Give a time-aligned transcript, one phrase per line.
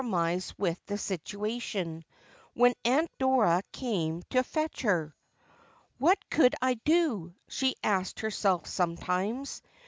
[0.03, 2.03] mise with the situation,
[2.55, 5.15] when Aunt Dora came ti fetch her'
[6.01, 7.35] Wiat could I do?!
[7.47, 9.61] she asked herself sometimes.